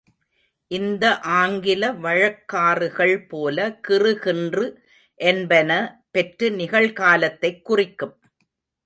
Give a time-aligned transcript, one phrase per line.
[0.71, 1.19] இந்த
[1.33, 3.77] ஆங்கில வழக்காறுகள் போல,
[3.81, 4.65] கிறு கின்று
[5.19, 5.69] என்பன
[6.11, 8.15] பெற்று நிகழ்காலத்தைக் குறிக்கும்.